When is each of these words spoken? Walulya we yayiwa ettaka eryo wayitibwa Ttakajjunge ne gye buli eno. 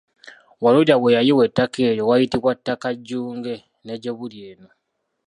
Walulya 0.63 0.95
we 1.03 1.09
yayiwa 1.15 1.43
ettaka 1.47 1.77
eryo 1.89 2.03
wayitibwa 2.09 2.51
Ttakajjunge 2.57 3.55
ne 3.85 3.93
gye 4.01 4.11
buli 4.17 4.37
eno. 4.49 4.69